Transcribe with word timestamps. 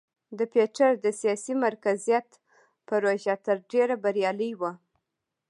د 0.37 0.39
پیټر 0.53 0.91
د 1.05 1.07
سیاسي 1.19 1.53
مرکزیت 1.65 2.27
پروژه 2.87 3.35
تر 3.45 3.57
ډېره 3.71 3.95
بریالۍ 4.03 4.51
وه. 4.59 4.71